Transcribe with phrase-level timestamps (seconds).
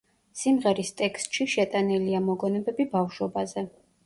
[0.43, 3.67] სიმღერის ტექსტში შეტანილია მოგონებები ბავშვობაზე.